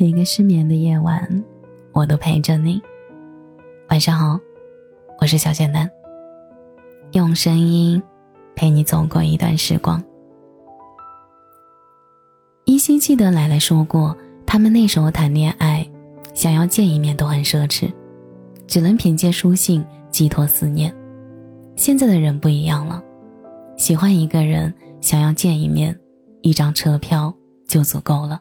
[0.00, 1.44] 每个失眠的夜晚，
[1.92, 2.80] 我都陪着你。
[3.90, 4.38] 晚上好，
[5.20, 5.90] 我是小简单。
[7.14, 8.00] 用声音
[8.54, 10.00] 陪你走过一段时光。
[12.64, 14.16] 依稀记得奶奶说过，
[14.46, 15.84] 他们那时候谈恋爱，
[16.32, 17.92] 想要见一面都很奢侈，
[18.68, 20.94] 只能凭借书信寄托思念。
[21.74, 23.02] 现在的人不一样了，
[23.76, 25.98] 喜欢一个人，想要见一面，
[26.42, 27.34] 一张车票
[27.66, 28.40] 就足够了。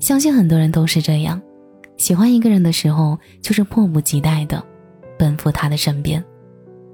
[0.00, 1.40] 相信很多人都是这样，
[1.96, 4.64] 喜欢一个人的时候，就是迫不及待的
[5.18, 6.24] 奔赴他的身边，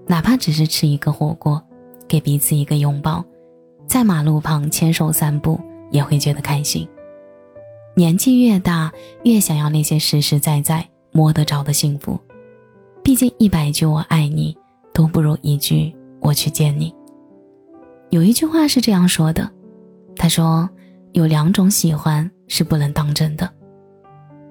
[0.06, 1.62] 哪怕只是吃一个火锅，
[2.08, 3.24] 给彼此一个拥抱，
[3.86, 5.58] 在马路旁牵手散步，
[5.90, 6.86] 也会觉得开心。
[7.94, 8.92] 年纪越大，
[9.22, 12.18] 越想要那些实实在在摸得着的幸福，
[13.02, 14.54] 毕竟一百句我爱你，
[14.92, 16.92] 都不如一句我去见你。
[18.10, 19.48] 有一句话是这样说的，
[20.16, 20.68] 他说。
[21.12, 23.50] 有两种喜欢是不能当真的，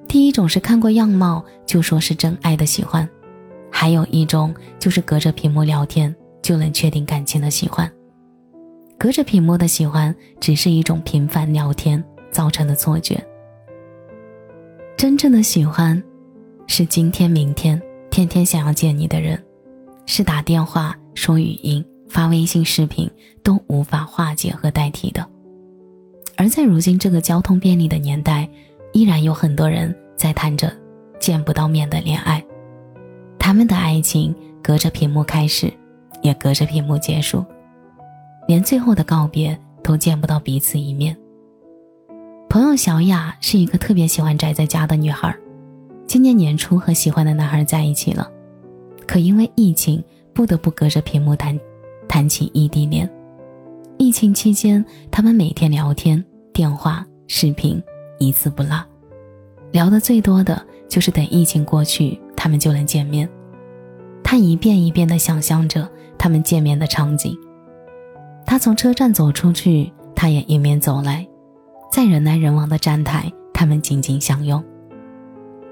[0.08, 3.08] 第一种是看过样貌就说是真爱的喜欢，
[3.72, 7.92] 还有一种就是隔着屏幕聊天就能确定感情的喜欢。
[8.98, 13.22] 隔着屏幕的喜欢只是一种频繁聊天造成的错觉，
[14.96, 16.02] 真正的喜欢，
[16.68, 19.42] 是今天明天天天想要见你的人，
[20.06, 23.10] 是打电话、说语音、发微信视频
[23.44, 25.28] 都无法化解和代替的。
[26.38, 28.48] 而在如今这个交通便利的年代，
[28.92, 30.72] 依然有很多人在谈着
[31.20, 32.44] 见不到面的恋爱，
[33.40, 35.72] 他们的爱情隔着屏幕开始，
[36.22, 37.44] 也隔着屏幕结束，
[38.48, 41.16] 连最后的告别都见不到彼此一面。
[42.50, 45.34] 朋友小雅是一个特别喜欢宅在家的女孩，
[46.06, 48.30] 今年年初和喜欢的男孩在一起了，
[49.08, 51.58] 可因为疫情不得不隔着屏幕谈，
[52.08, 53.10] 谈起异地恋。
[54.16, 57.84] 疫情期间，他们每天聊天、电话、视频，
[58.18, 58.82] 一次不落。
[59.74, 63.30] 聊的最多的就是等疫情过去，他们就能见面。
[64.24, 65.86] 他一遍一遍地想象着
[66.18, 67.38] 他们见面的场景。
[68.46, 71.28] 他从车站走出去，他也迎面走来，
[71.92, 74.64] 在人来人往的站台，他们紧紧相拥。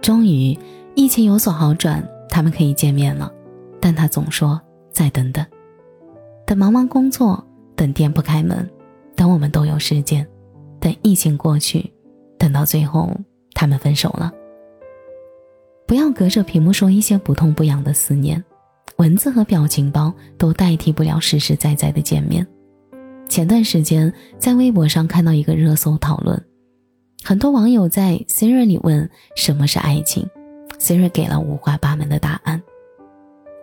[0.02, 0.60] 终于，
[0.96, 3.32] 疫情有所好转，他们可以见面了。
[3.80, 4.60] 但他总说
[4.92, 5.46] 再等等，
[6.46, 7.42] 等忙完工作。
[7.76, 8.70] 等店铺开门，
[9.16, 10.28] 等我们都有时间，
[10.80, 11.92] 等疫情过去，
[12.38, 13.12] 等到最后
[13.54, 14.32] 他们分手了。
[15.86, 18.44] 不要隔着屏幕说一些不痛不痒的思念，
[18.98, 22.46] 文字和表情包都代替不了实实在在的见面。
[23.28, 26.42] 前段时间在微博上看到一个热搜讨论，
[27.24, 30.28] 很多网友在 Siri 里问什么是爱情
[30.80, 32.62] ，Siri 给了五花八门的答案。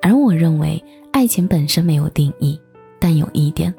[0.03, 0.82] 而我认为
[1.12, 2.60] 爱情本身没有定义，
[2.98, 3.72] 但有一点。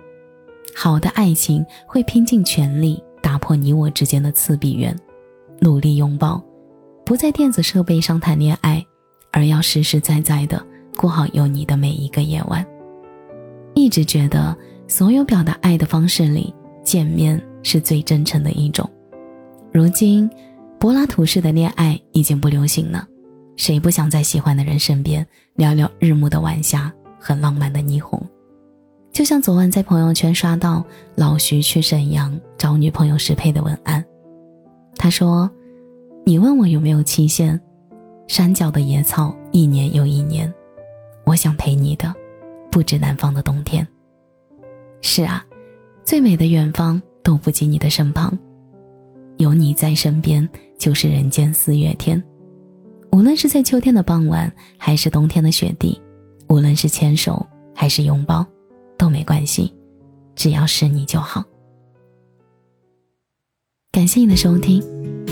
[0.75, 4.97] 好的爱情会拼尽全力打破你我之间的次闭缘，
[5.59, 6.41] 努力拥抱，
[7.05, 8.83] 不在电子设备上谈恋爱，
[9.31, 10.63] 而要实实在在的
[10.97, 12.65] 过好有你的每一个夜晚。
[13.73, 14.55] 一直觉得
[14.87, 18.89] 所有表达爱的方式里，见面是最真诚的一种。
[19.71, 20.29] 如今，
[20.79, 23.07] 柏拉图式的恋爱已经不流行了，
[23.55, 28.21] 谁不想在喜欢的人身边聊聊日暮的晚霞和浪漫的霓虹？
[29.11, 30.83] 就像昨晚在朋友圈刷到
[31.16, 34.03] 老徐去沈阳找女朋友适配的文案，
[34.95, 35.51] 他说
[36.25, 37.59] ：“你问我有没有期限，
[38.27, 40.51] 山脚的野草一年又一年，
[41.25, 42.13] 我想陪你的，
[42.71, 43.85] 不止南方的冬天。”
[45.01, 45.45] 是啊，
[46.05, 48.38] 最美的远方都不及你的身旁，
[49.38, 50.47] 有你在身边
[50.79, 52.21] 就是人间四月天。
[53.11, 56.01] 无论是在秋天的傍晚，还是冬天的雪地，
[56.47, 57.45] 无论是牵手
[57.75, 58.45] 还是拥抱。
[59.01, 59.73] 都没关系，
[60.35, 61.44] 只要是你就好。
[63.91, 64.79] 感谢你的收听，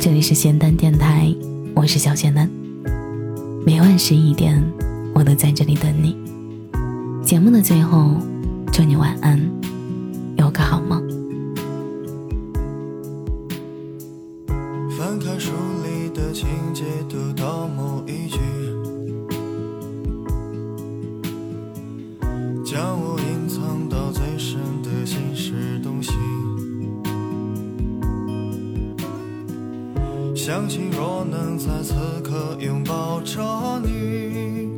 [0.02, 1.32] 这里是仙丹电台，
[1.76, 2.50] 我是小仙丹。
[3.64, 4.60] 每晚十一点，
[5.14, 6.18] 我都在这里等你。
[7.24, 8.16] 节目的最后，
[8.74, 9.40] 祝你晚安，
[30.50, 31.94] 相信若能在此
[32.24, 33.40] 刻拥抱着
[33.84, 34.76] 你，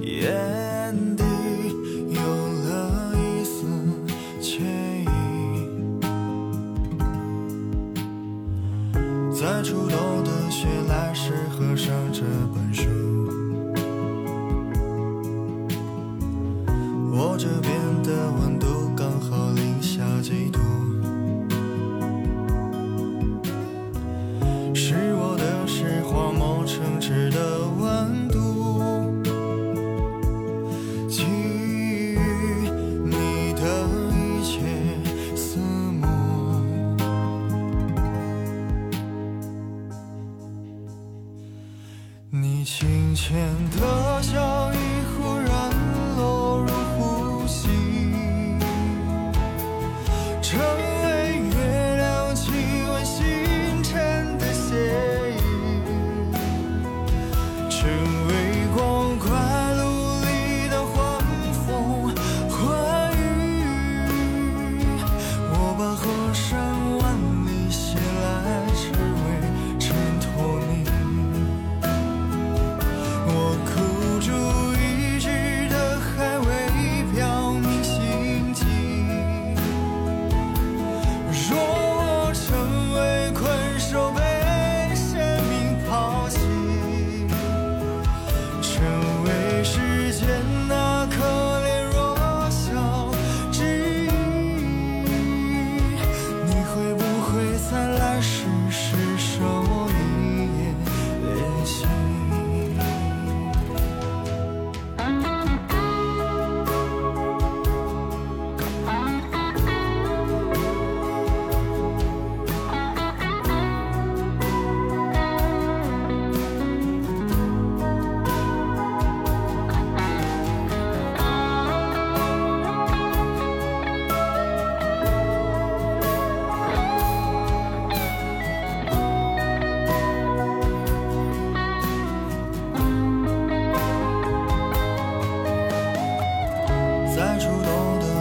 [0.00, 1.24] 眼底
[2.08, 3.66] 有了一丝
[4.40, 4.62] 惬
[5.02, 5.04] 意，
[9.34, 12.22] 在初冬的雪来时合上这
[12.54, 12.97] 本书。
[42.70, 43.34] 清浅
[43.80, 44.97] 的笑意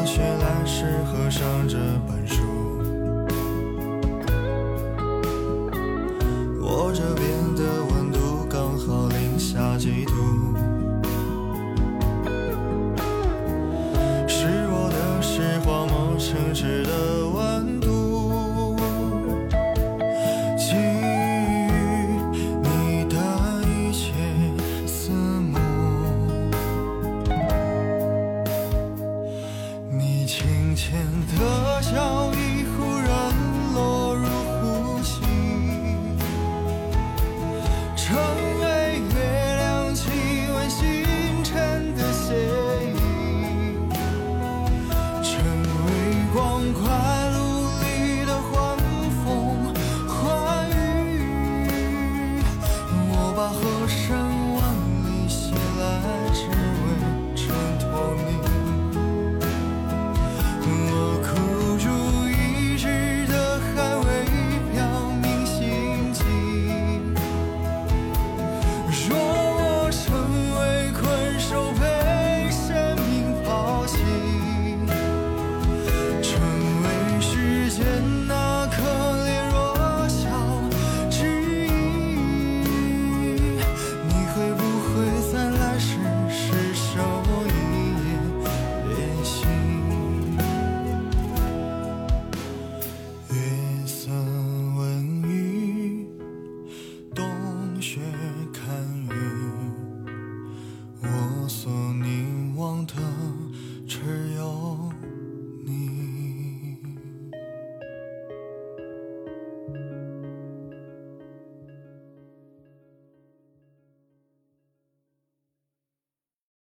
[0.08, 1.78] 学来时合上这
[2.08, 2.42] 本书，
[6.62, 7.62] 我这边的
[7.92, 10.14] 温度刚好零下几度，
[14.30, 17.27] 是我的拾荒梦，静止的。